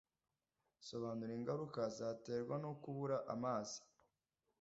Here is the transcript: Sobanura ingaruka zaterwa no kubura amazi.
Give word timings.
Sobanura 0.87 1.31
ingaruka 1.39 1.81
zaterwa 1.97 2.55
no 2.63 2.71
kubura 2.81 3.17
amazi. 3.33 3.79